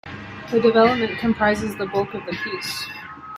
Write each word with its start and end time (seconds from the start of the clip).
The 0.49 0.59
development 0.59 1.19
comprises 1.19 1.75
the 1.75 1.85
bulk 1.85 2.15
of 2.15 2.25
the 2.25 2.35
piece. 2.43 2.87